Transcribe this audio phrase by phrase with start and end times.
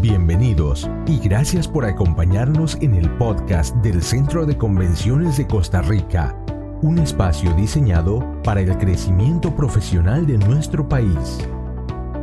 [0.00, 6.34] Bienvenidos y gracias por acompañarnos en el podcast del Centro de Convenciones de Costa Rica,
[6.80, 11.46] un espacio diseñado para el crecimiento profesional de nuestro país.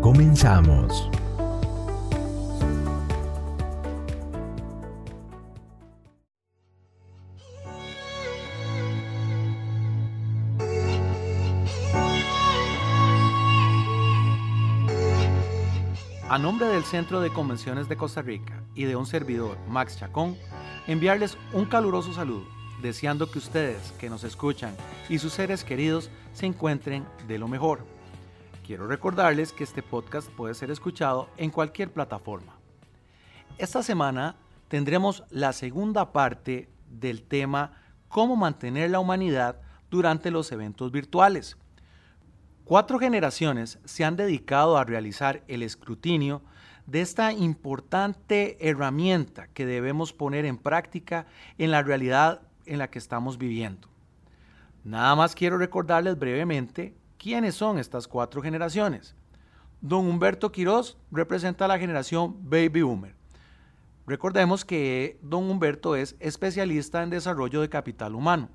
[0.02, 1.12] Comenzamos.
[16.38, 20.38] A nombre del Centro de Convenciones de Costa Rica y de un servidor, Max Chacón,
[20.86, 22.46] enviarles un caluroso saludo,
[22.80, 24.76] deseando que ustedes que nos escuchan
[25.10, 27.80] y sus seres queridos se encuentren de lo mejor.
[28.64, 32.54] Quiero recordarles que este podcast puede ser escuchado en cualquier plataforma.
[33.58, 34.36] Esta semana
[34.68, 39.60] tendremos la segunda parte del tema Cómo mantener la humanidad
[39.90, 41.58] durante los eventos virtuales
[42.68, 46.42] Cuatro generaciones se han dedicado a realizar el escrutinio
[46.86, 51.28] de esta importante herramienta que debemos poner en práctica
[51.58, 53.88] en la realidad en la que estamos viviendo.
[54.84, 59.16] Nada más quiero recordarles brevemente quiénes son estas cuatro generaciones.
[59.80, 63.16] Don Humberto Quiroz representa la generación Baby Boomer.
[64.06, 68.50] Recordemos que don Humberto es especialista en desarrollo de capital humano.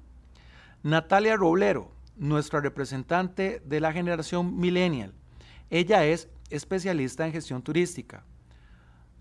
[0.83, 5.13] Natalia Roblero nuestra representante de la generación millennial.
[5.71, 8.25] Ella es especialista en gestión turística.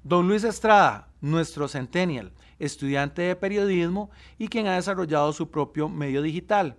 [0.03, 6.21] Don Luis Estrada, nuestro centennial, estudiante de periodismo y quien ha desarrollado su propio medio
[6.21, 6.77] digital.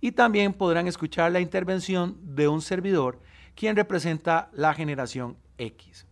[0.00, 3.20] Y también podrán escuchar la intervención de un servidor
[3.54, 6.04] quien representa la generación X.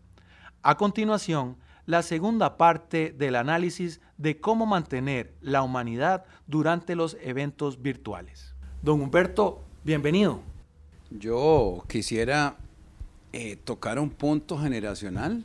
[0.62, 7.82] A continuación, la segunda parte del análisis de cómo mantener la humanidad durante los eventos
[7.82, 8.51] virtuales.
[8.82, 10.40] Don Humberto, bienvenido.
[11.08, 12.56] Yo quisiera
[13.32, 15.44] eh, tocar un punto generacional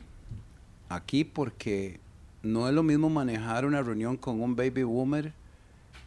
[0.88, 2.00] aquí porque
[2.42, 5.32] no es lo mismo manejar una reunión con un baby boomer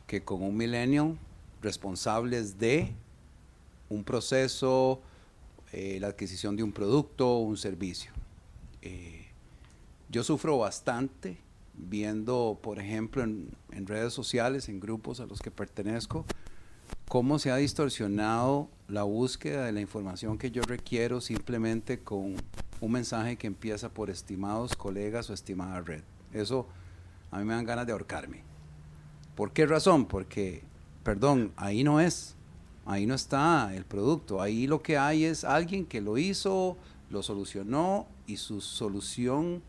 [0.08, 1.18] que con un millennial
[1.62, 2.92] responsables de
[3.88, 5.00] un proceso,
[5.72, 8.12] eh, la adquisición de un producto o un servicio.
[8.82, 9.28] Eh,
[10.10, 11.38] yo sufro bastante
[11.76, 16.26] viendo, por ejemplo, en redes sociales, en grupos a los que pertenezco,
[17.12, 22.38] cómo se ha distorsionado la búsqueda de la información que yo requiero simplemente con
[22.80, 26.04] un mensaje que empieza por estimados colegas o estimada red.
[26.32, 26.68] Eso
[27.30, 28.44] a mí me dan ganas de ahorcarme.
[29.36, 30.06] ¿Por qué razón?
[30.06, 30.64] Porque,
[31.04, 32.38] perdón, ahí no es,
[32.86, 36.78] ahí no está el producto, ahí lo que hay es alguien que lo hizo,
[37.10, 39.62] lo solucionó y su solución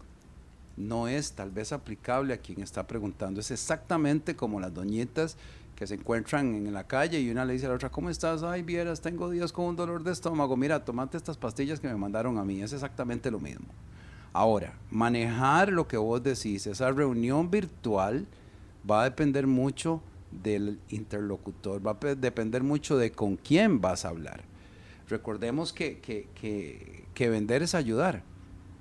[0.76, 3.41] no es tal vez aplicable a quien está preguntando.
[3.41, 5.36] Es exactamente como las doñitas
[5.82, 8.44] que se encuentran en la calle y una le dice a la otra, ¿cómo estás?
[8.44, 10.56] Ay, vieras, tengo días con un dolor de estómago.
[10.56, 12.62] Mira, tomate estas pastillas que me mandaron a mí.
[12.62, 13.66] Es exactamente lo mismo.
[14.32, 18.28] Ahora, manejar lo que vos decís, esa reunión virtual
[18.88, 20.00] va a depender mucho
[20.31, 24.44] del interlocutor, va a depender mucho de con quién vas a hablar.
[25.09, 28.22] Recordemos que, que, que, que vender es ayudar,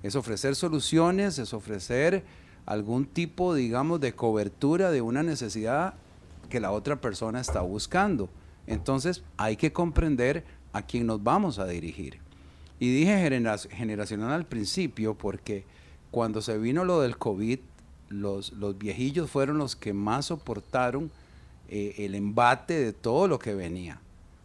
[0.04, 2.24] es ofrecer soluciones, es ofrecer
[2.68, 5.96] algún tipo, digamos, de cobertura de una necesidad
[6.52, 8.30] que la otra persona está buscando.
[8.68, 12.20] Entonces hay que comprender a quién nos vamos a dirigir.
[12.80, 13.18] Y dije
[13.72, 15.66] generacional al principio porque
[16.12, 17.60] cuando se vino lo del COVID,
[18.10, 21.10] los, los viejillos fueron los que más soportaron
[21.70, 24.02] eh, el embate de todo lo que venía.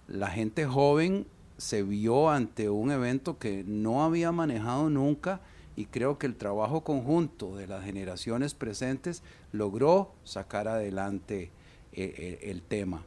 [0.07, 1.27] La gente joven
[1.59, 5.41] se vio ante un evento que no había manejado nunca
[5.75, 9.23] y creo que el trabajo conjunto de las generaciones presentes
[9.53, 11.51] logró sacar adelante
[11.97, 13.03] el, tema.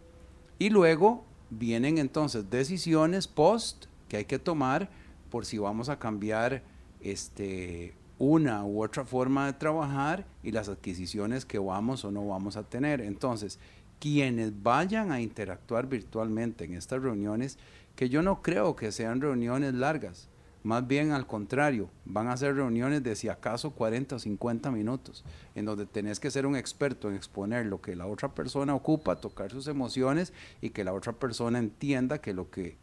[0.57, 4.89] Y luego vienen entonces decisiones post que hay que tomar
[5.29, 6.63] por si vamos a cambiar
[7.01, 12.57] este, una u otra forma de trabajar y las adquisiciones que vamos o no vamos
[12.57, 13.01] a tener.
[13.01, 13.59] Entonces,
[13.99, 17.57] quienes vayan a interactuar virtualmente en estas reuniones,
[17.95, 20.29] que yo no creo que sean reuniones largas,
[20.63, 25.23] más bien al contrario, van a ser reuniones de si acaso 40 o 50 minutos,
[25.55, 29.15] en donde tenés que ser un experto en exponer lo que la otra persona ocupa,
[29.15, 32.75] tocar sus emociones y que la otra persona entienda que lo que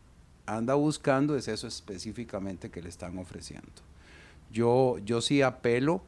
[0.46, 3.69] anda buscando es eso específicamente que le están ofreciendo.
[4.52, 6.02] Yo, yo sí apelo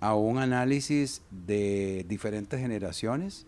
[0.00, 3.46] a un análisis de diferentes generaciones,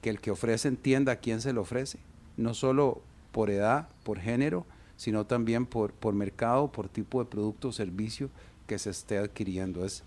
[0.00, 1.98] que el que ofrece entienda a quién se lo ofrece,
[2.36, 3.02] no solo
[3.32, 4.66] por edad, por género,
[4.96, 8.30] sino también por, por mercado, por tipo de producto o servicio
[8.66, 9.84] que se esté adquiriendo.
[9.84, 10.02] Es,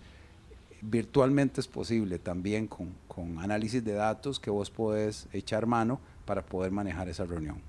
[0.82, 6.42] virtualmente es posible también con, con análisis de datos que vos podés echar mano para
[6.42, 7.60] poder manejar esa reunión.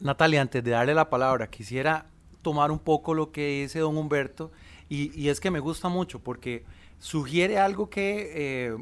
[0.00, 2.06] Natalia, antes de darle la palabra, quisiera
[2.42, 4.52] tomar un poco lo que dice don Humberto
[4.88, 6.64] y, es que me gusta mucho porque
[7.00, 8.76] sugiere algo que eh,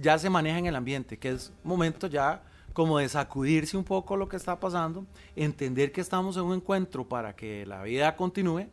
[0.00, 2.42] ya se maneja en el ambiente, que es momento ya
[2.74, 5.06] como de sacudirse un poco lo que está pasando,
[5.36, 8.66] entender que estamos en un encuentro para que la vida continúe.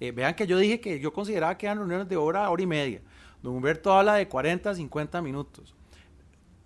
[0.00, 2.66] Eh, vean que yo dije que yo consideraba que eran reuniones de hora, hora y
[2.66, 3.02] media.
[3.42, 5.74] Don Humberto habla de 40, 50 minutos.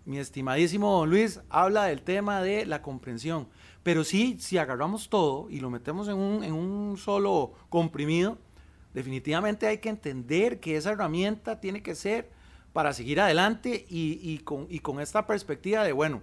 [0.05, 3.49] Mi estimadísimo don Luis habla del tema de la comprensión.
[3.82, 8.39] Pero sí, si agarramos todo y lo metemos en un, en un solo comprimido,
[8.94, 12.31] definitivamente hay que entender que esa herramienta tiene que ser
[12.73, 16.23] para seguir adelante y, y, con, y con esta perspectiva de, bueno,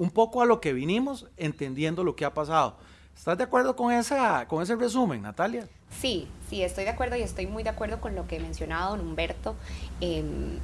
[0.00, 2.74] un poco a lo que vinimos, entendiendo lo que ha pasado.
[3.14, 5.68] ¿Estás de acuerdo con, esa, con ese resumen, Natalia?
[5.90, 9.00] Sí, sí, estoy de acuerdo y estoy muy de acuerdo con lo que mencionaba don
[9.00, 9.56] Humberto.
[10.00, 10.58] Em,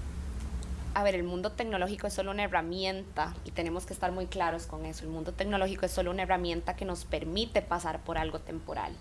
[0.94, 4.66] a ver, el mundo tecnológico es solo una herramienta y tenemos que estar muy claros
[4.66, 5.04] con eso.
[5.04, 8.94] El mundo tecnológico es solo una herramienta que nos permite pasar por algo temporal.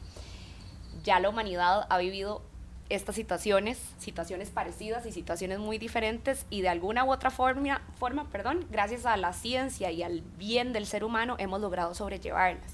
[1.05, 2.41] Ya la humanidad ha vivido
[2.89, 8.29] estas situaciones, situaciones parecidas y situaciones muy diferentes y de alguna u otra forma, forma
[8.29, 12.73] perdón, gracias a la ciencia y al bien del ser humano hemos logrado sobrellevarlas.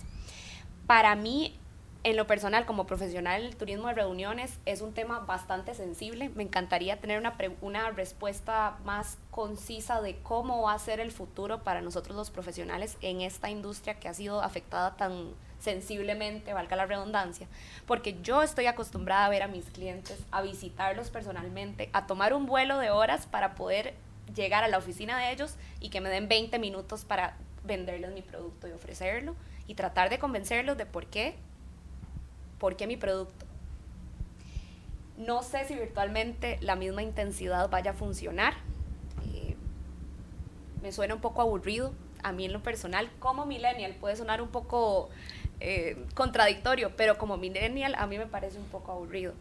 [0.86, 1.58] Para mí
[2.04, 6.30] en lo personal, como profesional el turismo de reuniones, es un tema bastante sensible.
[6.30, 11.64] Me encantaría tener una, una respuesta más concisa de cómo va a ser el futuro
[11.64, 16.86] para nosotros los profesionales en esta industria que ha sido afectada tan sensiblemente, valga la
[16.86, 17.48] redundancia,
[17.86, 22.46] porque yo estoy acostumbrada a ver a mis clientes, a visitarlos personalmente, a tomar un
[22.46, 23.94] vuelo de horas para poder
[24.36, 28.22] llegar a la oficina de ellos y que me den 20 minutos para venderles mi
[28.22, 29.36] producto y ofrecerlo
[29.68, 31.36] y tratar de convencerlos de por qué
[32.62, 33.48] ¿por qué mi producto?
[35.18, 38.54] No sé si virtualmente la misma intensidad vaya a funcionar.
[39.34, 39.56] Eh,
[40.84, 41.92] me suena un poco aburrido.
[42.22, 45.10] A mí en lo personal, como millennial, puede sonar un poco
[45.64, 49.34] eh, contradictorio, pero como millennial a mí me parece un poco aburrido.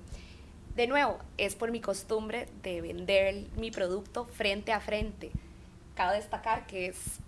[0.76, 5.30] De nuevo, es por mi costumbre de vender mi producto frente a frente.
[5.94, 7.20] Cabe destacar que es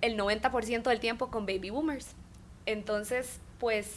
[0.00, 2.14] el 90% del tiempo con baby boomers.
[2.66, 3.90] Entonces, pues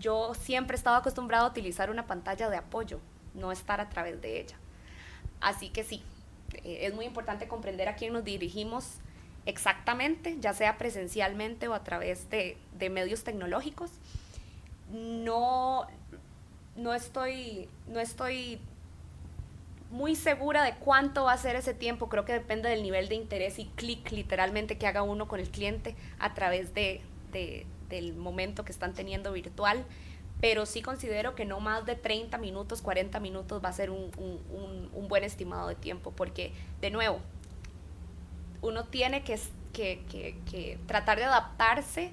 [0.00, 2.98] yo siempre he estado acostumbrado a utilizar una pantalla de apoyo,
[3.34, 4.56] no estar a través de ella.
[5.40, 6.02] Así que sí,
[6.64, 8.98] eh, es muy importante comprender a quién nos dirigimos
[9.48, 12.58] exactamente, ya sea presencialmente o a través de,
[12.90, 13.90] medios tecnológicos.
[14.92, 15.86] No,
[16.76, 18.60] no, estoy, no estoy
[19.90, 23.14] muy segura de cuánto va a ser ese tiempo, creo que depende del nivel de
[23.14, 27.00] interés y clic literalmente que haga uno con el cliente a través de,
[27.32, 29.82] del momento que están teniendo virtual,
[30.42, 34.10] pero sí considero que no más de 30 minutos, 40 minutos va a ser un,
[35.08, 36.52] buen estimado de tiempo, porque
[36.82, 37.20] de nuevo,
[38.62, 39.38] uno tiene que,
[39.72, 42.12] que, tratar de adaptarse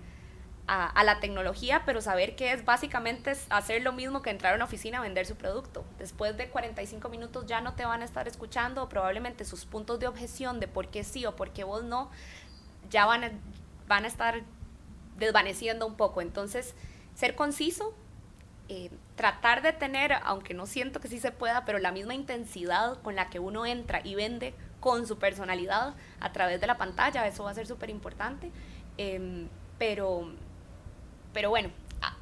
[0.68, 4.66] a, la tecnología, pero saber que es básicamente hacer lo mismo que entrar a una
[4.66, 5.86] oficina a vender su producto.
[6.00, 10.08] Después de 45 minutos ya no te van a estar escuchando, probablemente sus puntos de
[10.08, 12.10] objeción de por qué sí o por qué vos no,
[12.90, 13.40] ya van
[13.88, 14.42] van a estar
[15.18, 16.22] desvaneciendo un poco.
[16.22, 16.74] Entonces,
[17.14, 17.94] ser conciso,
[18.68, 23.00] eh, tratar de tener, aunque no siento que sí se pueda, pero la misma intensidad
[23.02, 24.54] con la que uno entra y vende
[24.86, 28.52] con su personalidad a través de la pantalla, eso va a ser súper importante.
[29.00, 29.48] Em,
[29.80, 30.32] pero,
[31.34, 31.72] pero bueno,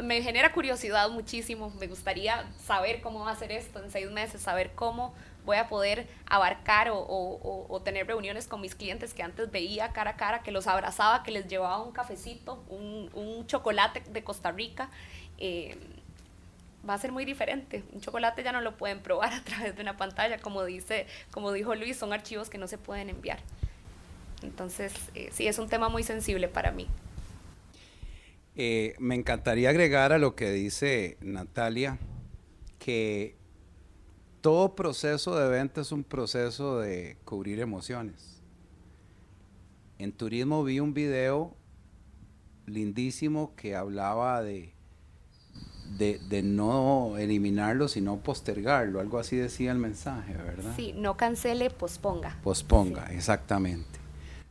[0.01, 4.41] me genera curiosidad muchísimo, me gustaría saber cómo va a ser esto en seis meses,
[4.41, 9.91] saber cómo voy a poder abarcar o, tener reuniones con mis clientes que antes veía
[9.91, 14.53] cara a cara, que los abrazaba, que les llevaba un cafecito, un, chocolate de Costa
[14.53, 14.89] Rica.
[15.37, 15.77] Eh,
[16.87, 17.83] va a ser muy diferente.
[17.93, 21.51] Un chocolate ya no lo pueden probar a través de una pantalla, como, dice, como
[21.51, 23.39] dijo Luis, son archivos que no se pueden enviar.
[24.41, 26.87] Entonces, eh, sí, es un tema muy sensible para mí.
[28.55, 31.97] Eh, me encantaría agregar a lo que dice Natalia,
[32.77, 33.35] que
[34.41, 38.41] todo proceso de venta es un proceso de cubrir emociones.
[39.97, 41.55] En turismo vi un video
[42.65, 44.73] lindísimo que hablaba de,
[45.97, 48.99] de, no eliminarlo, sino postergarlo.
[48.99, 50.73] Algo así decía el mensaje, ¿verdad?
[50.75, 52.37] Sí, no cancele, posponga.
[52.43, 53.99] Posponga, exactamente.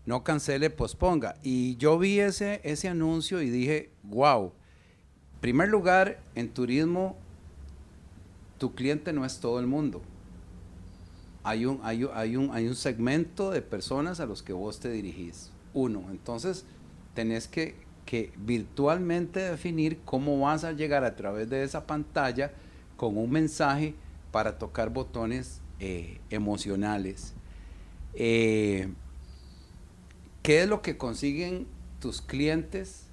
[0.07, 1.37] No cancele, posponga.
[1.43, 4.53] Y yo vi ese, ese anuncio y dije, wow.
[5.35, 7.17] En primer lugar, en turismo
[8.59, 10.03] tu cliente no es todo el mundo.
[11.43, 15.51] Hay un, hay, un, hay un segmento de personas a los que vos te dirigís.
[15.75, 16.65] Uno, entonces
[17.15, 17.75] tenés que,
[18.37, 22.53] virtualmente definir cómo vas a llegar a través de esa pantalla
[22.97, 23.95] con un mensaje
[24.31, 27.35] para tocar botones eh, emocionales.
[28.15, 28.89] Eh,
[30.43, 31.67] ¿Qué es lo que consiguen
[32.01, 33.05] tus clientes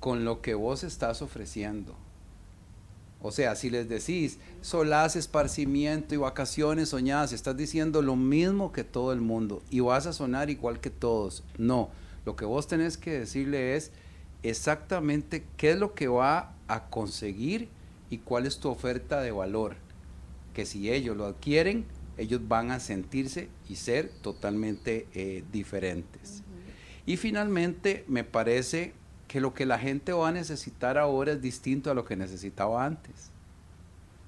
[0.00, 1.94] con lo que vos estás ofreciendo?
[3.22, 8.84] O sea, si les decís solaz, esparcimiento y vacaciones soñadas, estás diciendo lo mismo que
[8.84, 11.42] todo el mundo y vas a sonar igual que todos.
[11.58, 11.90] No,
[12.24, 13.92] lo que vos tenés que decirle es
[14.42, 17.68] exactamente qué es lo que va a conseguir
[18.10, 19.76] y cuál es tu oferta de valor.
[20.54, 21.84] Que si ellos lo adquieren,
[22.16, 26.42] ellos van a sentirse y ser totalmente eh, diferentes.
[27.04, 28.92] Y finalmente, me parece
[29.28, 32.84] que lo que la gente va a necesitar ahora es distinto a lo que necesitaba
[32.84, 33.30] antes.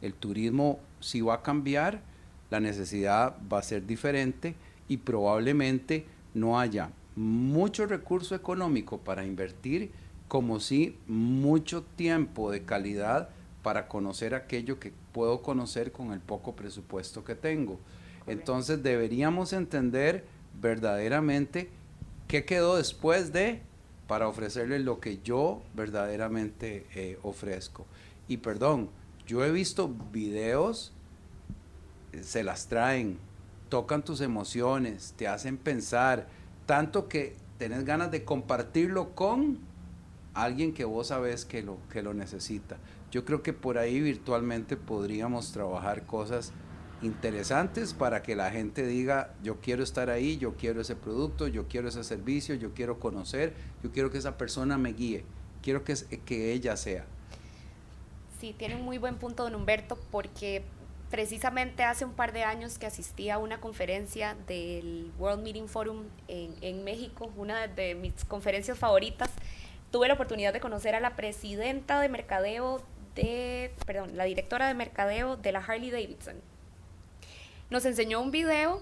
[0.03, 2.03] El turismo sí va a cambiar,
[2.51, 4.55] la necesidad va a ser diferente
[4.89, 9.91] y probablemente no haya mucho recurso económico para invertir,
[10.29, 13.31] como si mucho tiempo de calidad
[13.63, 17.81] para conocer aquello que puedo conocer con el poco presupuesto que tengo.
[18.29, 20.27] Entonces deberíamos entender
[20.61, 21.71] verdaderamente
[22.29, 23.63] qué quedó después de
[24.07, 27.85] para ofrecerle lo que yo verdaderamente eh, ofrezco.
[28.29, 28.91] Y perdón,
[29.27, 30.93] yo he visto videos,
[32.13, 33.19] eh, se las traen,
[33.69, 36.29] tocan tus emociones, te hacen pensar,
[36.69, 39.59] tanto que tenés ganas de compartirlo con
[40.35, 42.77] alguien que vos sabes que lo, que lo necesita.
[43.11, 46.53] Yo creo que por ahí virtualmente podríamos trabajar cosas
[47.01, 51.67] interesantes para que la gente diga, yo quiero estar ahí, yo quiero ese producto, yo
[51.69, 55.25] quiero ese servicio, yo quiero conocer, yo quiero que esa persona me guíe,
[55.63, 55.95] quiero que,
[56.27, 57.07] que ella sea.
[58.43, 60.65] Sí, tiene un muy buen punto don Humberto porque
[61.11, 66.05] precisamente hace un par de años que asistí a una conferencia del World Meeting Forum
[66.29, 69.31] en, México, una de mis conferencias favoritas,
[69.91, 72.83] tuve la oportunidad de conocer a la presidenta de mercadeo
[73.15, 76.37] de, perdón, la directora de mercadeo de la Harley Davidson
[77.71, 78.81] nos enseñó un video.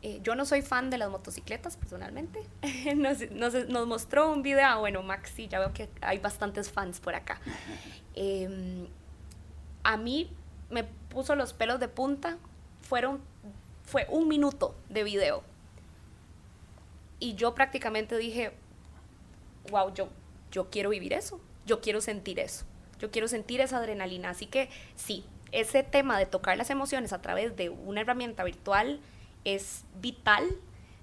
[0.00, 2.40] Eh, yo no soy fan de las motocicletas personalmente.
[2.96, 4.64] nos, mostró un video.
[4.66, 7.40] Ah, bueno, Maxi, ya veo que hay bastantes fans por acá.
[8.14, 8.86] Em,
[9.82, 10.30] a mí
[10.70, 12.38] me puso los pelos de punta.
[12.82, 13.20] Fueron,
[13.84, 15.42] fue un minuto de video.
[17.20, 18.52] Y yo prácticamente dije,
[19.70, 20.08] wow, yo,
[20.50, 21.40] yo quiero vivir eso.
[21.66, 22.64] Yo quiero sentir eso.
[22.98, 24.30] Yo quiero sentir esa adrenalina.
[24.30, 29.00] Así que sí, ese tema de tocar las emociones a través de una herramienta virtual
[29.44, 30.44] es vital.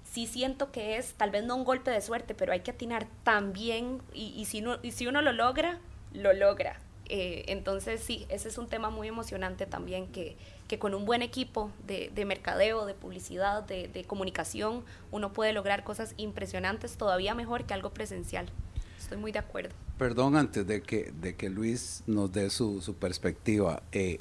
[0.04, 3.06] Sí siento que es tal vez no un golpe de suerte, pero hay que atinar
[3.24, 5.80] también y, si, y si uno lo logra,
[6.12, 6.78] lo logra.
[7.08, 10.36] Eh, entonces sí, ese es un tema muy emocionante también que,
[10.68, 15.52] que con un buen equipo de, de mercadeo, de publicidad, de, de, comunicación, uno puede
[15.52, 18.50] lograr cosas impresionantes, todavía mejor que algo presencial.
[18.98, 19.74] Estoy muy de acuerdo.
[19.98, 24.18] Perdón, antes de que, de que Luis nos dé su, su perspectiva, eh,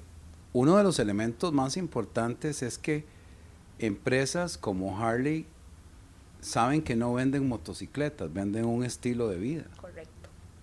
[0.54, 3.06] uno de los elementos más importantes es que
[3.80, 5.48] empresas como Harley
[6.40, 9.66] saben que no venden motocicletas, venden un estilo de vida.
[9.82, 10.15] Correcto.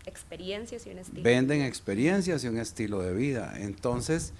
[0.06, 1.23] Experiencias y un estilo.
[1.23, 3.54] Venden experiencias y un estilo de vida.
[3.59, 4.32] Entonces,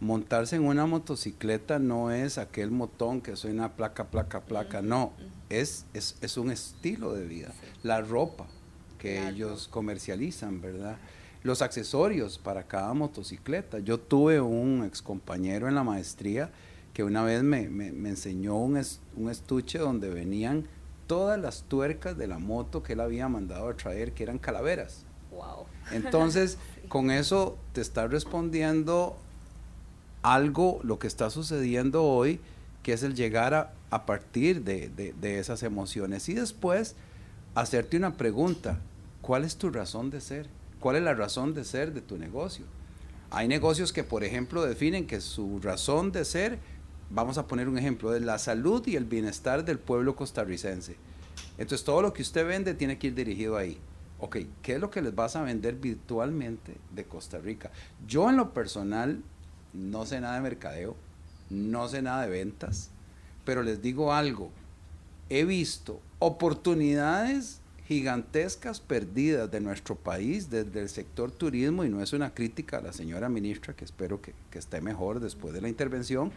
[0.00, 5.12] montarse en una motocicleta no es aquel motón que suena placa, placa, placa, no.
[5.48, 7.52] es, es, un estilo de vida.
[7.82, 8.46] La ropa
[8.98, 10.96] que ellos comercializan, ¿verdad?
[11.42, 13.78] los accesorios para cada motocicleta.
[13.80, 16.50] Yo tuve un ex compañero en la maestría
[16.94, 17.64] que una vez me,
[18.08, 18.80] enseñó un,
[19.16, 20.68] un, estuche donde venían
[21.12, 25.04] todas las tuercas de la moto que él había mandado a traer, que eran calaveras.
[25.30, 25.66] Wow.
[25.90, 26.56] Entonces,
[26.88, 29.18] con eso te está respondiendo
[30.22, 32.40] algo, lo que está sucediendo hoy,
[32.82, 36.30] que es el llegar a, a partir de, de esas emociones.
[36.30, 36.94] Y después,
[37.54, 38.78] hacerte una pregunta,
[39.20, 40.48] ¿cuál es tu razón de ser?
[40.80, 42.64] ¿Cuál es la razón de ser de tu negocio?
[43.30, 46.58] Hay negocios que, por ejemplo, definen que su razón de ser,
[47.12, 50.96] vamos a poner un ejemplo, es la salud y el bienestar del pueblo costarricense.
[51.58, 53.78] Entonces, todo lo que usted vende tiene que ir dirigido ahí.
[54.18, 57.70] Ok, ¿qué es lo que les vas a vender virtualmente de Costa Rica?
[58.06, 59.22] Yo en lo personal
[59.72, 60.96] no sé nada de mercadeo,
[61.50, 62.90] no sé nada de ventas,
[63.44, 64.50] pero les digo algo,
[65.28, 72.12] he visto oportunidades gigantescas perdidas de nuestro país desde el sector turismo, y no es
[72.12, 75.68] una crítica a la señora ministra, que espero que, que esté mejor después de la
[75.68, 76.32] intervención,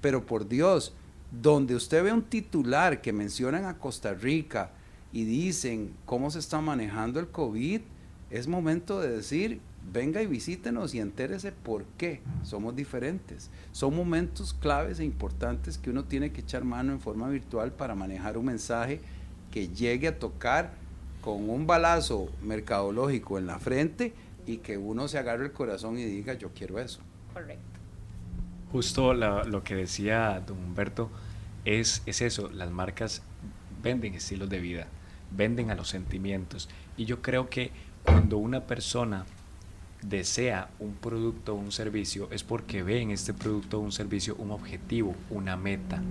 [0.00, 0.94] pero por Dios,
[1.30, 4.70] donde usted ve un titular que mencionan a Costa Rica
[5.12, 7.80] y dicen cómo se está manejando el COVID,
[8.30, 9.60] es momento de decir,
[9.92, 13.50] venga y visítenos y entérese por qué somos diferentes.
[13.72, 17.94] Son momentos claves e importantes que uno tiene que echar mano en forma virtual para
[17.94, 19.00] manejar un mensaje
[19.50, 20.72] que llegue a tocar
[21.22, 24.12] con un balazo mercadológico en la frente
[24.46, 27.00] y que uno se agarre el corazón y diga yo quiero eso.
[27.32, 27.67] Correcto.
[28.72, 31.10] Justo lo que decía don Humberto
[31.64, 33.22] es, es eso, las marcas
[33.82, 34.86] venden estilos de vida,
[35.30, 37.70] venden a los sentimientos y yo creo que
[38.04, 39.24] cuando una persona
[40.02, 44.36] desea un producto o un servicio es porque ve en este producto o un servicio
[44.36, 46.02] un objetivo, una meta.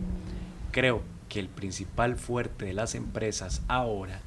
[0.72, 4.22] Creo que el principal fuerte de las empresas ahora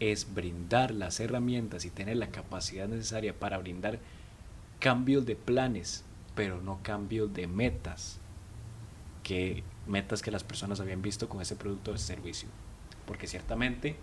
[0.00, 3.98] es brindar las herramientas y tener la capacidad necesaria para brindar
[4.78, 8.18] cambios de planes, pero no cambios de metas,
[9.22, 12.48] que metas que las personas habían visto con ese producto o servicio.
[13.06, 13.96] Porque ciertamente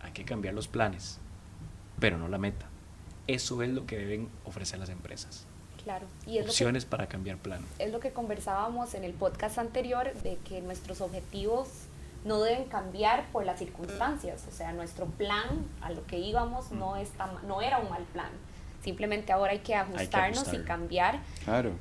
[0.00, 1.18] hay que cambiar los planes,
[1.98, 2.66] pero no la meta.
[3.26, 5.46] Eso es lo que deben ofrecer las empresas.
[5.84, 6.06] Claro.
[6.26, 7.64] Y es Opciones para cambiar plan.
[7.78, 11.68] Es lo que conversábamos en el podcast anterior de que nuestros objetivos
[12.24, 14.44] no deben cambiar por las circunstancias.
[14.48, 18.30] O sea, nuestro plan a lo que íbamos no, está, no era un mal plan.
[18.82, 21.20] Simplemente ahora hay que ajustarnos y cambiar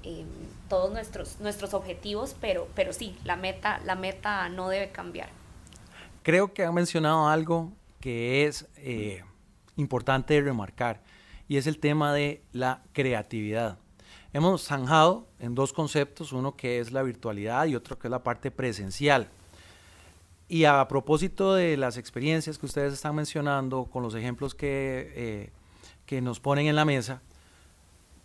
[0.04, 0.26] em,
[0.70, 5.30] todos nuestros, nuestros objetivos, pero, pero sí, la meta, la meta no debe cambiar.
[6.22, 9.24] Creo que han mencionado algo que es eh,
[9.78, 11.02] importante remarcar
[11.48, 13.80] y es el tema de la creatividad.
[14.34, 18.24] Hemos zanjado en dos conceptos, uno que es la virtualidad y otro que es la
[18.24, 19.28] parte presencial.
[20.48, 25.50] Y a propósito de las experiencias que ustedes están mencionando, con los ejemplos que, eh,
[26.12, 27.22] que nos ponen en la mesa,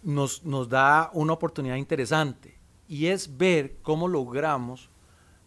[0.02, 4.90] nos, nos da una oportunidad interesante y es ver cómo logramos,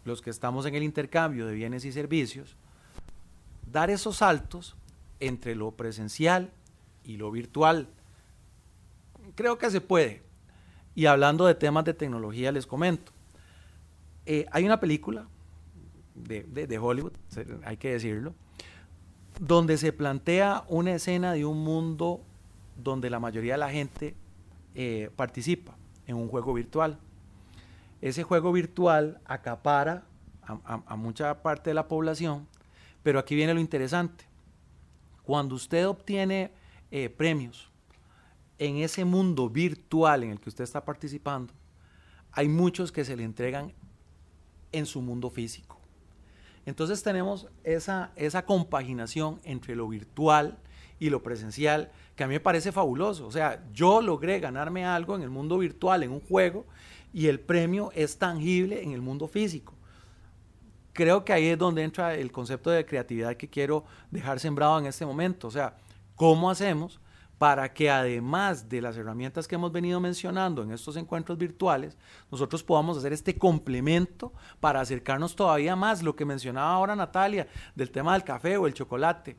[0.06, 2.56] los que estamos en el intercambio de bienes y servicios,
[3.70, 4.74] dar esos saltos
[5.20, 6.50] entre lo presencial
[7.04, 7.88] y lo virtual.
[9.34, 10.22] Creo que se puede.
[10.94, 13.12] Y hablando de temas de tecnología, les comento.
[14.24, 15.28] Eh, hay una película
[16.14, 17.12] de, Hollywood,
[17.66, 18.34] hay que decirlo,
[19.38, 22.24] donde se plantea una escena de un mundo
[22.82, 24.14] donde la mayoría de la gente
[24.74, 26.98] eh, participa en un juego virtual.
[28.00, 30.04] Ese juego virtual acapara
[30.42, 32.48] a mucha parte de la población,
[33.02, 34.24] pero aquí viene lo interesante.
[35.22, 36.50] Cuando usted obtiene
[36.90, 37.70] eh, premios
[38.58, 41.52] en ese mundo virtual en el que usted está participando,
[42.32, 43.72] hay muchos que se le entregan
[44.72, 45.78] en su mundo físico.
[46.66, 50.58] Entonces tenemos esa, esa compaginación entre lo virtual
[51.00, 53.26] y lo presencial, que a mí me parece fabuloso.
[53.26, 56.66] O sea, yo logré ganarme algo en el mundo virtual, en un juego,
[57.12, 59.74] y el premio es tangible en el mundo físico.
[60.92, 64.86] Creo que ahí es donde entra el concepto de creatividad que quiero dejar sembrado en
[64.86, 65.48] este momento.
[65.48, 65.74] O sea,
[66.20, 67.00] ¿Cómo hacemos
[67.38, 71.96] para que además de las herramientas que hemos venido mencionando en estos encuentros virtuales,
[72.30, 77.90] nosotros podamos hacer este complemento para acercarnos todavía más, lo que mencionaba ahora Natalia, del
[77.90, 79.38] tema del café o el chocolate?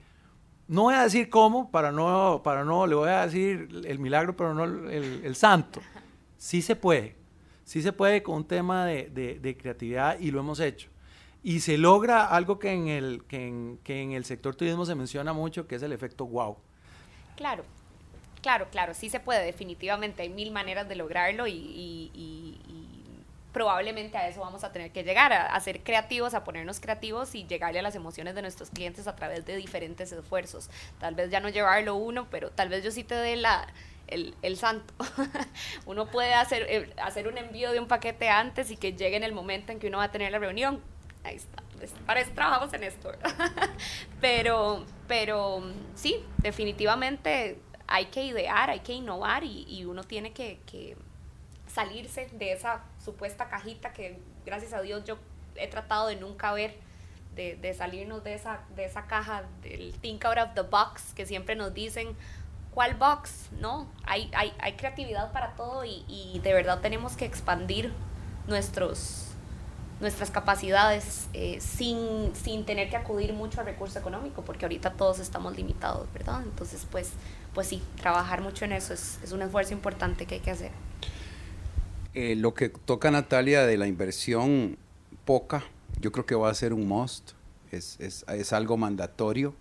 [0.71, 4.35] No voy a decir cómo, para no, para no, le voy a decir el milagro,
[4.35, 5.81] pero no el, santo.
[6.37, 7.15] Sí se puede,
[7.65, 10.89] sí se puede con un tema de creatividad y lo hemos hecho.
[11.43, 14.93] Y se logra algo que en, el, que en, que en el sector turismo se
[14.93, 16.55] menciona mucho, que es el efecto wow.
[17.35, 17.63] Claro,
[18.41, 20.21] claro, claro, sí se puede, definitivamente.
[20.21, 22.11] Hay mil maneras de lograrlo y,
[23.53, 27.45] probablemente a eso vamos a tener que llegar, a, ser creativos, a ponernos creativos y
[27.45, 30.69] llegarle a las emociones de nuestros clientes a través de diferentes esfuerzos.
[30.99, 33.67] Tal vez ya no llevarlo uno, pero tal vez yo sí te dé la,
[34.07, 34.93] el, el, santo.
[35.85, 39.23] uno puede hacer, eh, hacer un envío de un paquete antes y que llegue en
[39.23, 40.81] el momento en que uno va a tener la reunión
[41.23, 41.63] ahí está,
[42.05, 43.11] para eso trabajamos en esto.
[44.21, 45.63] pero, pero
[45.95, 50.95] sí, definitivamente hay que idear, hay que innovar y, uno tiene que,
[51.73, 55.17] salirse de esa supuesta cajita que gracias a Dios yo
[55.55, 56.75] he tratado de nunca ver.
[57.35, 61.55] De, salirnos de esa, de esa caja del think out of the box que siempre
[61.55, 62.15] nos dicen
[62.73, 63.49] ¿cuál box?
[63.59, 67.93] No, hay, hay, hay creatividad para todo y, y, de verdad tenemos que expandir
[68.47, 69.27] nuestros,
[69.99, 75.19] nuestras capacidades eh, sin, sin tener que acudir mucho al recurso económico, porque ahorita todos
[75.19, 76.41] estamos limitados, ¿verdad?
[76.43, 77.11] Entonces, pues,
[77.53, 80.71] pues sí, trabajar mucho en eso es, es un esfuerzo importante que hay que hacer.
[82.13, 84.77] Eh, lo que toca Natalia de la inversión
[85.25, 85.63] poca,
[85.99, 87.31] yo creo que va a ser un must,
[87.71, 89.53] es, es, es algo mandatorio.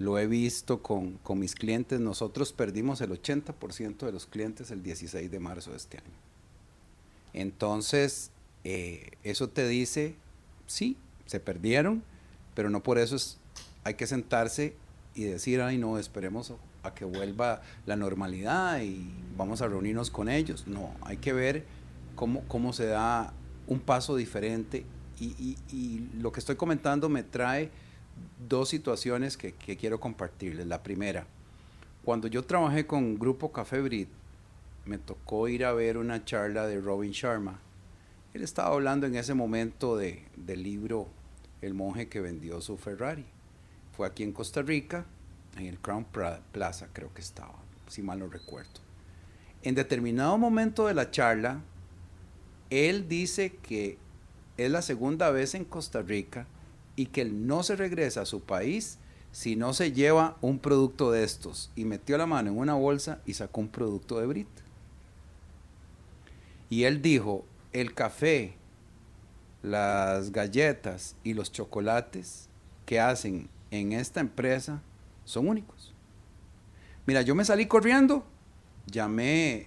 [0.00, 2.00] Lo he visto con, con mis clientes.
[2.00, 6.16] Nosotros perdimos el 80% de los clientes el 16 de marzo de este año.
[7.32, 8.32] Entonces,
[8.64, 10.16] eh, eso te dice,
[10.66, 12.02] sí, se perdieron,
[12.54, 13.38] pero no por eso es,
[13.84, 14.74] hay que sentarse
[15.14, 16.52] y decir, ay no, esperemos
[16.82, 20.66] a que vuelva la normalidad y vamos a reunirnos con ellos.
[20.66, 21.64] No, hay que ver
[22.14, 23.32] cómo, cómo se da
[23.66, 24.84] un paso diferente
[25.20, 27.70] y, y, lo que estoy comentando me trae
[28.48, 30.66] dos situaciones que, que, quiero compartirles.
[30.66, 31.26] La primera,
[32.04, 34.08] cuando yo trabajé con Grupo Café Brit,
[34.84, 37.60] me tocó ir a ver una charla de Robin Sharma
[38.34, 41.06] él estaba hablando en ese momento de, del libro
[41.62, 43.24] El monje que vendió su Ferrari.
[43.96, 45.06] Fue aquí en Costa Rica,
[45.56, 46.04] en el Crown
[46.50, 47.54] Plaza creo que estaba,
[47.86, 48.80] si mal no recuerdo.
[49.62, 51.60] en determinado momento de la charla,
[52.70, 53.98] él dice que
[54.56, 56.46] es la segunda vez en Costa Rica
[56.96, 58.98] y que él no se regresa a su país
[59.32, 61.70] si no se lleva un producto de estos.
[61.74, 64.48] Y metió la mano en una bolsa y sacó un producto de Brit.
[66.70, 68.54] Y él dijo, el café,
[69.62, 72.48] las galletas y los chocolates
[72.86, 74.82] que hacen en esta empresa
[75.24, 75.92] son únicos.
[77.06, 78.24] Mira, yo me salí corriendo,
[78.86, 79.66] llamé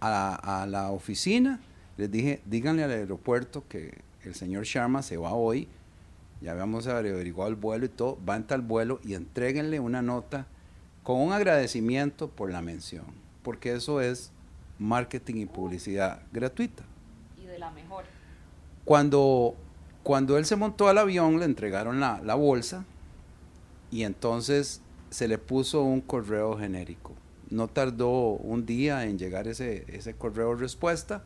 [0.00, 1.60] a, a la oficina,
[1.96, 5.68] les dije, díganle al aeropuerto que el señor Sharma se va hoy
[6.42, 10.46] ya habíamos averiguado el vuelo y todo, va en tal vuelo y entreguenle una nota
[11.04, 13.04] con un agradecimiento por la mención,
[13.44, 14.32] porque eso es
[14.78, 16.82] marketing y publicidad gratuita.
[17.40, 18.04] Y de la mejor.
[18.84, 19.54] Cuando,
[20.02, 22.84] cuando él se montó al avión, le entregaron la, la bolsa
[23.92, 27.12] y entonces se le puso un correo genérico.
[27.50, 31.22] No tardó un día en llegar ese, ese correo respuesta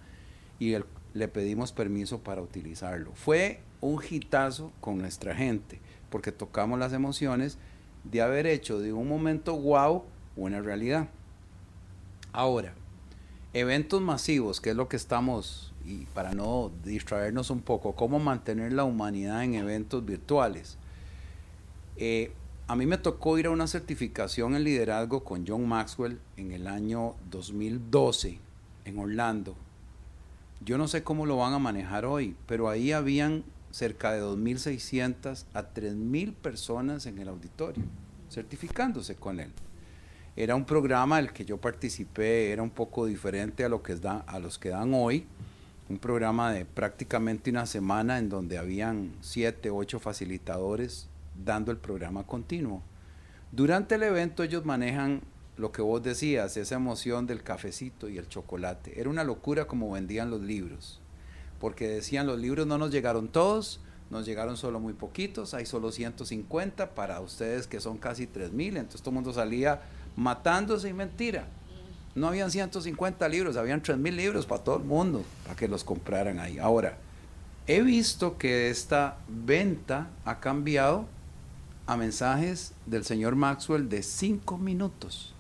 [0.59, 0.77] y
[1.15, 3.13] le pedimos permiso para utilizarlo.
[3.15, 7.59] Fue un hitazo con nuestra gente, porque tocamos las emociones
[8.05, 10.05] de haber hecho de un momento wow
[10.37, 11.09] una realidad.
[12.33, 12.75] Ahora,
[13.55, 18.73] eventos masivos, que es lo que estamos, y para no distraernos un poco, cómo mantener
[18.73, 20.77] la humanidad en eventos virtuales.
[21.97, 22.33] Eh,
[22.69, 26.67] a mí me tocó ir a una certificación en liderazgo con John Maxwell en el
[26.67, 28.39] año 2012
[28.85, 29.57] en Orlando.
[30.65, 35.45] Yo no sé cómo lo van a manejar hoy, pero ahí habían cerca de 2.600
[35.53, 37.85] a 3.000 personas en el auditorio,
[38.31, 39.53] certificándose con él.
[40.35, 44.19] Era un programa el que yo participé, era un poco diferente a, lo que da,
[44.27, 45.27] a los que dan hoy,
[45.89, 51.09] un programa de prácticamente una semana en donde habían 7, 8 facilitadores
[51.45, 52.83] dando el programa continuo.
[53.53, 55.21] Durante el evento ellos manejan
[55.57, 59.01] lo que vos decías, esa emoción del cafecito y el chocolate.
[59.01, 61.01] Era una locura como vendían los libros
[61.61, 65.91] porque decían los libros no nos llegaron todos, nos llegaron solo muy poquitos, hay solo
[65.91, 69.83] 150 para ustedes que son casi 3000, entonces todo el mundo salía
[70.17, 71.49] matándose y mentira.
[72.15, 76.39] No habían 150 libros, habían 3000 libros para todo el mundo, para que los compraran
[76.39, 76.59] ahí.
[76.59, 76.97] Ahora,
[77.67, 81.05] he visto que esta venta ha cambiado
[81.87, 85.35] a mensajes del señor Maxwell de 5 minutos,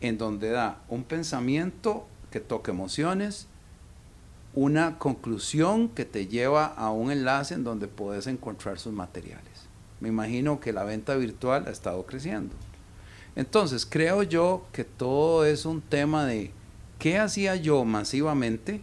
[0.00, 3.46] en donde da un pensamiento que toca emociones,
[4.54, 9.66] una conclusión que te lleva a un enlace en donde puedes encontrar sus materiales.
[10.00, 12.54] Me imagino que la venta virtual ha estado creciendo.
[13.34, 16.52] Entonces, creo yo que todo es un tema de
[16.98, 18.80] qué hacía yo masivamente,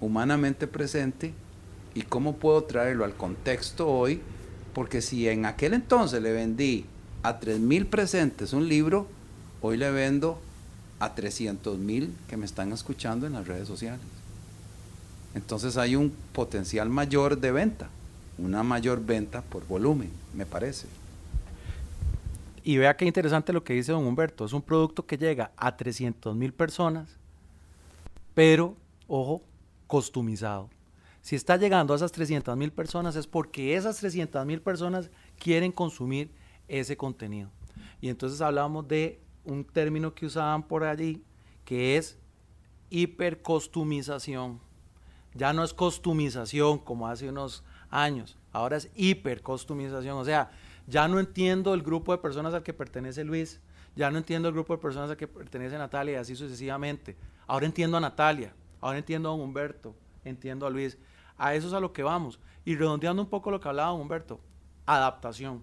[0.00, 1.32] humanamente presente,
[1.94, 4.20] y cómo puedo traerlo al contexto hoy,
[4.74, 6.86] porque si en aquel entonces le vendí
[7.22, 9.06] a 3.000 presentes un libro,
[9.64, 10.38] hoy le vendo
[11.00, 14.00] a 300.000 que me están escuchando en las redes sociales
[15.34, 17.90] entonces hay un potencial mayor de venta,
[18.38, 20.86] una mayor venta por volumen, me parece.
[22.62, 25.76] Y vea qué interesante lo que dice don Humberto, es un producto que llega a
[25.76, 27.10] 300 mil personas,
[28.32, 28.76] pero,
[29.08, 29.42] ojo,
[29.86, 30.70] customizado.
[31.20, 35.72] Si está llegando a esas 300 mil personas es porque esas 300 mil personas quieren
[35.72, 36.30] consumir
[36.68, 37.50] ese contenido.
[38.00, 41.22] Y entonces hablamos de un término que usaban por allí,
[41.64, 42.18] que es
[42.90, 44.60] hipercostumización.
[45.34, 50.16] Ya no es costumización como hace unos años, ahora es hipercostumización.
[50.16, 50.50] O sea,
[50.86, 53.60] ya no entiendo el grupo de personas al que pertenece Luis,
[53.96, 57.16] ya no entiendo el grupo de personas al que pertenece Natalia y así sucesivamente.
[57.46, 60.98] Ahora entiendo a Natalia, ahora entiendo a don Humberto, entiendo a Luis.
[61.36, 62.38] A eso es a lo que vamos.
[62.64, 64.40] Y redondeando un poco lo que hablaba don Humberto,
[64.86, 65.62] adaptación.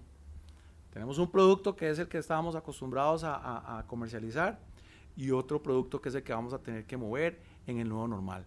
[0.92, 4.60] Tenemos un producto que es el que estábamos acostumbrados a, comercializar
[5.16, 8.06] y otro producto que es el que vamos a tener que mover en el nuevo
[8.06, 8.44] normal.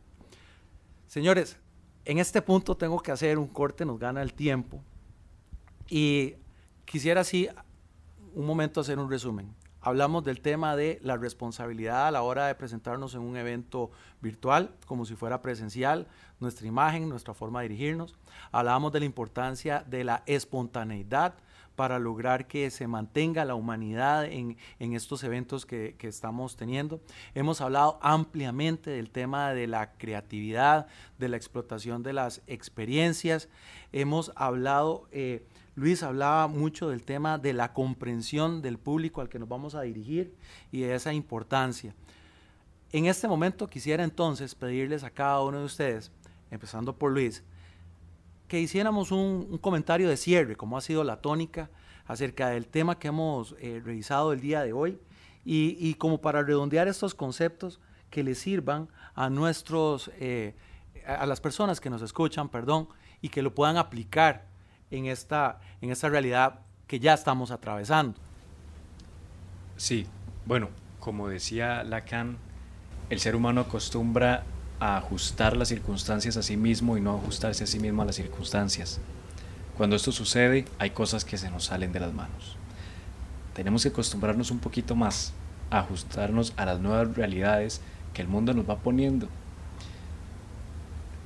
[1.07, 1.57] Señores,
[2.05, 4.79] en este punto tengo que hacer un corte, nos gana el tiempo.
[5.89, 6.35] Y
[6.85, 7.49] quisiera así
[8.35, 9.55] un momento hacer un resumen.
[9.81, 13.89] Hablamos del tema de la responsabilidad a la hora de presentarnos en un evento
[14.21, 16.07] virtual, como si fuera presencial,
[16.39, 18.15] nuestra imagen, nuestra forma de dirigirnos.
[18.51, 21.35] Hablamos de la importancia de la espontaneidad,
[21.75, 27.01] para lograr que se mantenga la humanidad en, estos eventos que, estamos teniendo.
[27.33, 33.49] Hemos hablado ampliamente del tema de la creatividad, de la explotación de las experiencias.
[33.91, 39.39] Hemos hablado, eh, Luis hablaba mucho del tema de la comprensión del público al que
[39.39, 40.33] nos vamos a dirigir
[40.71, 41.93] y de esa importancia.
[42.91, 46.11] En este momento quisiera entonces pedirles a cada uno de ustedes,
[46.49, 47.43] empezando por Luis,
[48.47, 51.69] que hiciéramos un, comentario de cierre, como ha sido la tónica,
[52.07, 54.99] acerca del tema que hemos eh, revisado el día de hoy
[55.43, 57.79] Y, como para redondear estos conceptos
[58.09, 60.55] que les sirvan a nuestros, eh,
[61.05, 62.87] a las personas que nos escuchan, perdón,
[63.21, 64.45] y que lo puedan aplicar
[64.91, 68.19] en esta, en esta realidad que ya estamos atravesando.
[69.77, 70.07] Sí,
[70.45, 72.37] bueno, como decía Lacan,
[73.09, 74.43] el ser humano acostumbra
[74.79, 78.15] a ajustar las circunstancias a sí mismo y no ajustarse a sí mismo a las
[78.15, 78.99] circunstancias.
[79.77, 82.57] Cuando esto sucede, hay cosas que se nos salen de las manos.
[83.53, 85.33] Tenemos que acostumbrarnos un poquito más
[85.69, 87.81] a ajustarnos a las nuevas realidades
[88.13, 89.27] que el mundo nos va poniendo.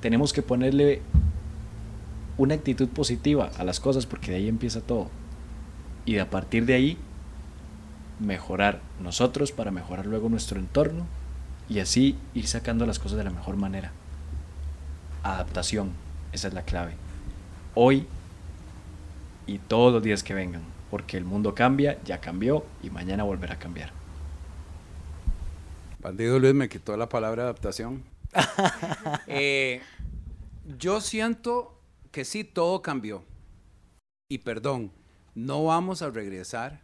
[0.02, 1.02] Tenemos que ponerle
[2.38, 5.10] una actitud positiva a las cosas porque de ahí empieza todo.
[6.06, 6.98] Y a partir de ahí,
[8.20, 11.06] mejorar nosotros para mejorar luego nuestro entorno
[11.70, 13.92] y así ir sacando las cosas de la mejor manera.
[15.24, 15.92] Adaptación,
[16.32, 16.94] esa es la clave.
[17.76, 18.08] Hoy
[19.46, 23.56] y todos los días que vengan, porque el mundo cambia, ya cambió y mañana volverá
[23.56, 23.92] a cambiar.
[26.00, 28.04] Bandido Luis me quitó la palabra adaptación.
[29.28, 29.82] Eh,
[30.78, 31.80] yo siento
[32.12, 33.24] que sí, todo cambió.
[34.28, 34.92] Y perdón,
[35.36, 36.82] no vamos a regresar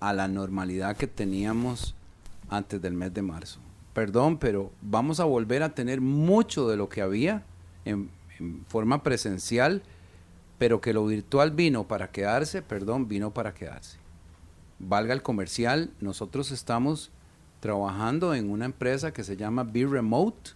[0.00, 1.94] a la normalidad que teníamos
[2.52, 3.60] antes del mes de marzo.
[3.94, 7.44] Perdón, pero vamos a volver a tener mucho de lo que había
[7.84, 8.10] en,
[8.68, 9.82] forma presencial,
[10.58, 13.98] pero que lo virtual vino para quedarse, perdón, vino para quedarse.
[14.78, 17.10] Valga el comercial, nosotros estamos
[17.60, 20.52] trabajando en una empresa que se llama Be Remote,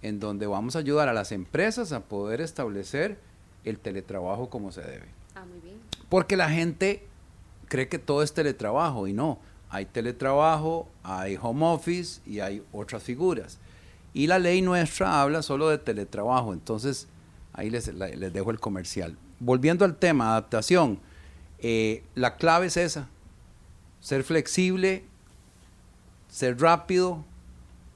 [0.00, 3.18] en donde vamos a ayudar a las empresas a poder establecer
[3.64, 5.06] el teletrabajo como se debe.
[5.34, 5.76] Ah, muy bien.
[6.08, 7.06] Porque la gente
[7.68, 9.38] cree que todo es teletrabajo y no.
[9.72, 13.58] Hay teletrabajo, hay home office y hay otras figuras.
[14.12, 17.08] Y la ley nuestra habla solo de teletrabajo, entonces
[17.54, 17.86] ahí les,
[18.32, 19.16] dejo el comercial.
[19.40, 20.98] Volviendo al tema, adaptación,
[21.58, 23.08] eh, la clave es esa,
[24.00, 25.06] ser flexible,
[26.28, 27.24] ser rápido,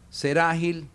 [0.09, 0.89] ser ágil,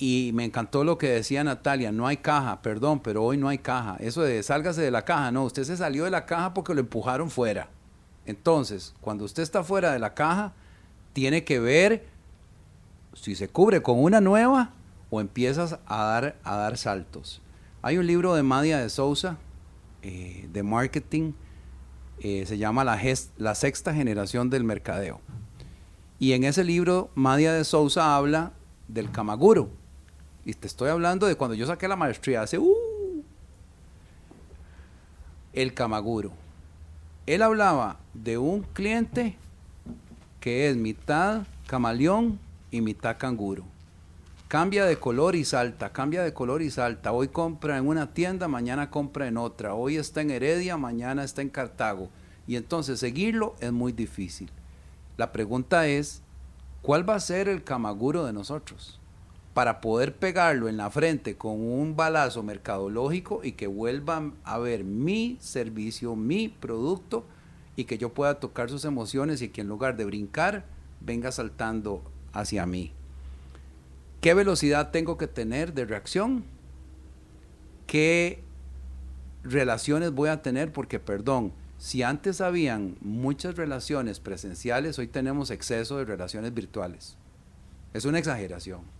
[0.00, 3.58] y me encantó lo que decía Natalia, no hay caja, perdón, pero hoy no hay
[3.58, 3.96] caja.
[4.00, 6.80] Eso de sálgase de la caja, no, usted se salió de la caja porque lo
[6.80, 7.68] empujaron fuera.
[8.28, 10.52] Entonces, cuando usted está fuera de la caja,
[11.14, 12.04] tiene que ver
[13.14, 14.72] si se cubre con una nueva
[15.08, 17.40] o empiezas a dar, a dar saltos.
[17.80, 19.38] Hay un libro de Madia de Sousa,
[20.02, 21.32] eh, de marketing,
[22.20, 23.00] eh, se llama la,
[23.38, 25.22] la sexta generación del mercadeo.
[26.18, 28.52] Y en ese libro, Madia de Sousa habla
[28.88, 29.70] del Kamaguro
[30.44, 32.58] y te estoy hablando de cuando yo saqué la maestría hace...
[32.58, 33.22] Uh,
[35.54, 36.30] el Camaguro.
[37.28, 39.36] Él hablaba de un cliente
[40.40, 43.64] que es mitad camaleón y mitad canguro.
[44.48, 47.12] Cambia de color y salta, cambia de color y salta.
[47.12, 49.74] Hoy compra en una tienda, mañana compra en otra.
[49.74, 52.08] Hoy está en Heredia, mañana está en Cartago.
[52.46, 54.50] Y entonces seguirlo es muy difícil.
[55.18, 56.22] La pregunta es,
[56.80, 58.98] ¿cuál va a ser el camaguro de nosotros?
[59.58, 64.84] Para poder pegarlo en la frente con un balazo mercadológico y que vuelvan a ver
[64.84, 67.26] mi servicio, mi producto
[67.74, 70.64] y que yo pueda tocar sus emociones y que en lugar de brincar
[71.00, 72.92] venga saltando hacia mí.
[74.20, 76.44] ¿Qué velocidad tengo que tener de reacción?
[77.88, 78.44] ¿Qué
[79.42, 80.72] relaciones voy a tener?
[80.72, 87.16] Porque, perdón, si antes habían muchas relaciones presenciales, hoy tenemos exceso de relaciones virtuales.
[87.92, 88.97] Es una exageración.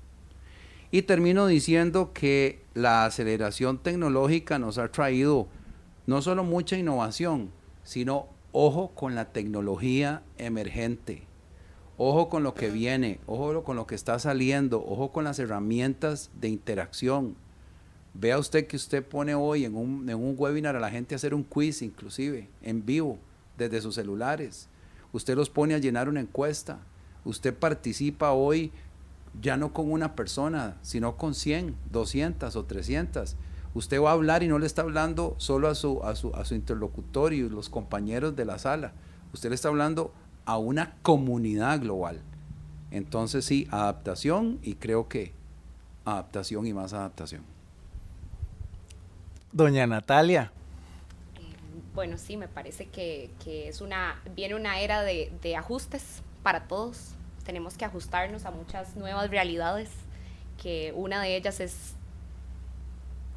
[0.91, 5.47] Y termino diciendo que la aceleración tecnológica nos ha traído
[6.07, 7.51] no solo mucha innovación,
[7.85, 11.25] sino ojo con la tecnología emergente,
[11.99, 16.31] ojo con lo que viene, ojo con lo que está saliendo, ojo con las herramientas
[16.41, 17.37] de interacción.
[18.15, 21.17] Vea usted que usted pone hoy en un, en un webinar a la gente a
[21.17, 23.19] hacer un quiz inclusive, en vivo,
[23.59, 24.71] desde sus celulares.
[25.13, 26.79] Usted los pone a llenar una encuesta.
[27.25, 28.73] Usted participa hoy
[29.41, 33.37] ya no con una persona, sino con 100, 200 o 300.
[33.75, 36.45] Usted va a hablar y no le está hablando solo a su, a su, a
[36.45, 38.93] su interlocutor y los compañeros de la sala.
[39.33, 40.13] Usted le está hablando
[40.47, 42.21] a una comunidad global.
[42.91, 45.33] Entonces sí, adaptación y creo que
[46.05, 47.43] adaptación y más adaptación.
[49.53, 50.53] Doña Natalia.
[51.37, 51.55] Eh,
[51.95, 53.31] bueno, sí, me parece que,
[53.69, 57.18] es una, viene una era de, de ajustes para todos
[57.49, 59.89] tenemos que ajustarnos a muchas nuevas realidades,
[60.63, 61.95] que una de ellas es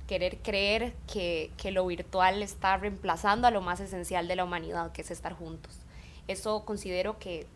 [0.05, 5.01] querer creer que, lo virtual está reemplazando a lo más esencial de la humanidad, que
[5.01, 5.79] es estar juntos.
[6.27, 7.47] Eso considero que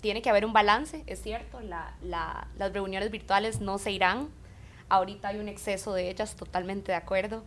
[0.00, 4.30] tiene que haber un balance, es cierto, las reuniones virtuales no se irán,
[4.88, 7.44] ahorita hay un exceso de ellas, totalmente de acuerdo,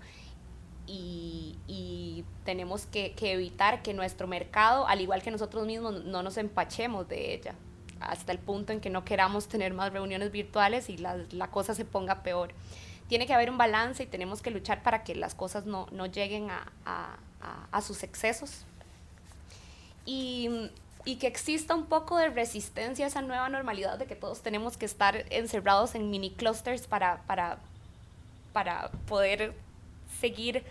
[0.85, 7.09] y, tenemos que, evitar que nuestro mercado, al igual que nosotros mismos, no nos empachemos
[7.09, 7.55] de ella,
[7.99, 11.73] hasta el punto en que no queramos tener más reuniones virtuales y la, la cosa
[11.75, 12.53] se ponga peor.
[13.07, 16.05] Tiene que haber un balance y tenemos que luchar para que las cosas no, no
[16.05, 17.17] lleguen a, a,
[17.71, 18.65] a, sus excesos.
[20.05, 20.69] Y,
[21.05, 24.77] y, que exista un poco de resistencia a esa nueva normalidad de que todos tenemos
[24.77, 27.59] que estar encerrados en mini clusters para, para,
[28.53, 29.53] para poder
[30.19, 30.63] seguir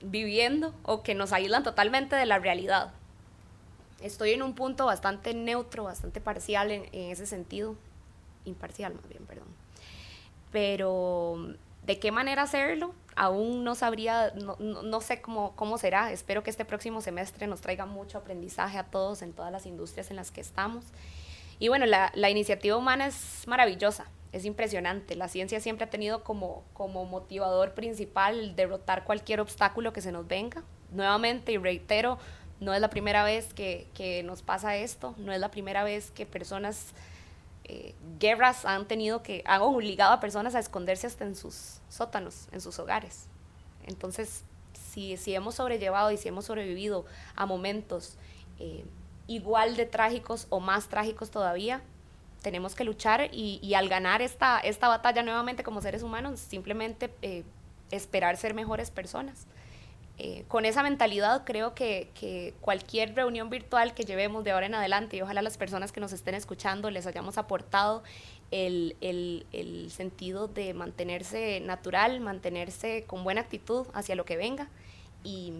[0.00, 2.92] viviendo o que nos aíslan totalmente de la realidad.
[4.00, 7.76] Estoy en un punto bastante neutro, bastante parcial en, ese sentido,
[8.44, 9.48] imparcial más bien, perdón.
[10.52, 16.12] Pero de qué manera hacerlo, aún no sabría, no, no, sé cómo, cómo será.
[16.12, 20.10] Espero que este próximo semestre nos traiga mucho aprendizaje a todos en todas las industrias
[20.10, 20.84] en las que estamos.
[21.58, 25.16] Y bueno, la, la iniciativa humana es maravillosa es impresionante.
[25.16, 30.26] La ciencia siempre ha tenido como, como motivador principal derrotar cualquier obstáculo que se nos
[30.26, 30.62] venga.
[30.90, 32.18] Nuevamente, y reitero,
[32.60, 36.10] no es la primera vez que, que nos pasa esto, no es la primera vez
[36.10, 36.86] que personas,
[37.64, 42.48] eh, guerras han tenido que, han obligado a personas a esconderse hasta en sus sótanos,
[42.52, 43.26] en sus hogares.
[43.86, 47.04] Entonces, si, si hemos sobrellevado y si hemos sobrevivido
[47.36, 48.16] a momentos
[48.58, 48.84] eh,
[49.26, 51.82] igual de trágicos o más trágicos todavía,
[52.42, 57.44] tenemos que luchar y, al ganar esta, esta batalla nuevamente como seres humanos, simplemente eh,
[57.90, 59.46] esperar ser mejores personas.
[60.20, 65.16] Eh, con esa mentalidad creo que, cualquier reunión virtual que llevemos de ahora en adelante
[65.16, 68.02] y ojalá las personas que nos estén escuchando les hayamos aportado
[68.50, 74.68] el, el sentido de mantenerse natural, mantenerse con buena actitud hacia lo que venga
[75.22, 75.52] y,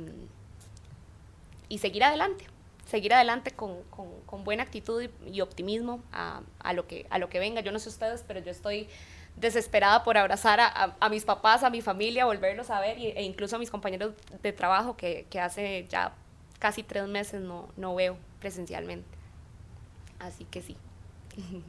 [1.69, 2.47] y seguir adelante
[2.89, 7.29] seguir adelante con, con, con buena actitud y, optimismo a, a, lo que, a lo
[7.29, 7.61] que venga.
[7.61, 8.89] Yo no sé ustedes, pero yo estoy
[9.41, 13.57] desesperada por abrazar a, a, mis papás, a mi familia, volverlos a ver e incluso
[13.57, 16.13] a mis compañeros de trabajo que, que hace ya
[16.59, 19.07] casi tres meses no, no veo presencialmente.
[20.19, 20.77] Así que sí.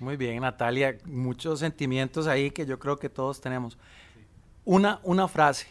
[0.00, 3.76] Muy bien, Natalia, muchos sentimientos ahí que yo creo que todos tenemos.
[4.64, 5.66] Una, una frase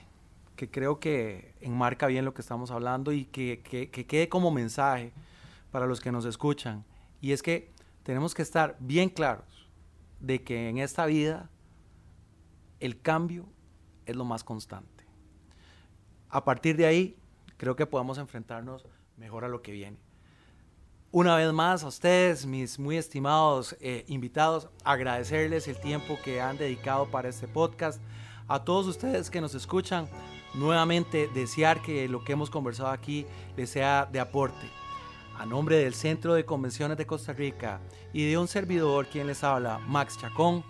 [0.57, 5.13] que creo que enmarca bien lo que estamos hablando y que, que, quede como mensaje
[5.71, 6.83] para los que nos escuchan.
[7.21, 7.69] Y es que
[8.03, 9.56] tenemos que estar bien claros
[10.19, 11.49] de que en esta vida
[12.79, 13.47] el cambio
[14.05, 15.05] es lo más constante.
[16.29, 17.17] A partir de ahí,
[17.57, 19.97] creo que podemos enfrentarnos mejor a lo que viene.
[21.11, 26.57] Una vez más a ustedes, mis muy estimados eh, invitados, agradecerles el tiempo que han
[26.57, 28.01] dedicado para este podcast.
[28.47, 30.07] A todos ustedes que nos escuchan,
[30.53, 33.25] nuevamente desear que lo que hemos conversado aquí
[33.55, 34.67] les sea de aporte.
[35.37, 37.79] A nombre del Centro de Convenciones de Costa Rica
[38.11, 40.63] y de un servidor quien les habla, Max Chacón,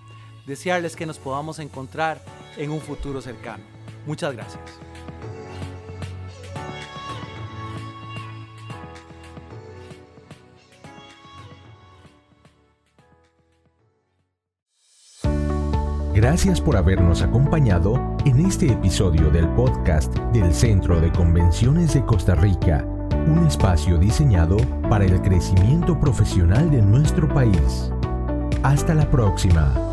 [0.46, 2.22] desearles que nos podamos encontrar
[2.58, 3.64] en un futuro cercano.
[4.06, 4.62] Muchas gracias.
[16.18, 22.34] Gracias por habernos acompañado en este episodio del podcast del Centro de Convenciones de Costa
[22.34, 22.88] Rica,
[23.28, 24.58] un espacio diseñado
[24.90, 27.92] para el crecimiento profesional de nuestro país.
[28.64, 29.87] Hasta la próxima.